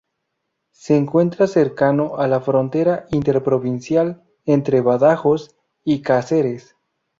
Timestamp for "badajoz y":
4.81-6.01